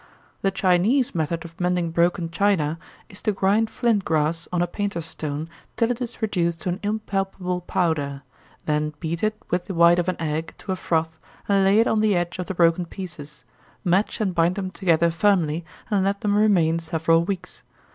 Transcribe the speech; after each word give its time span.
The 0.41 0.49
Chinese 0.49 1.13
method 1.13 1.45
of 1.45 1.59
mending 1.59 1.91
broken 1.91 2.31
china, 2.31 2.79
is 3.07 3.21
to 3.21 3.31
grind 3.31 3.69
flint 3.69 4.03
glass, 4.03 4.47
on 4.51 4.59
a 4.63 4.65
painter's 4.65 5.05
stone, 5.05 5.47
till 5.77 5.91
it 5.91 6.01
is 6.01 6.23
reduced 6.23 6.61
to 6.61 6.69
an 6.69 6.79
impalpable 6.81 7.61
powder: 7.61 8.23
then 8.65 8.95
beat 8.99 9.21
it 9.21 9.35
with 9.51 9.65
the 9.65 9.75
white 9.75 9.99
of 9.99 10.09
an 10.09 10.19
egg, 10.19 10.55
to 10.57 10.71
a 10.71 10.75
froth, 10.75 11.19
and 11.47 11.63
lay 11.63 11.79
it 11.79 11.85
on 11.87 11.99
the 12.01 12.15
edge 12.15 12.39
of 12.39 12.47
the 12.47 12.55
broken 12.55 12.87
pieces, 12.87 13.43
match 13.85 14.19
and 14.19 14.33
bind 14.33 14.55
them 14.55 14.71
together 14.71 15.11
firmly, 15.11 15.63
and 15.91 16.03
let 16.03 16.21
them 16.21 16.35
remain 16.35 16.79
several 16.79 17.23
weeks. 17.23 17.61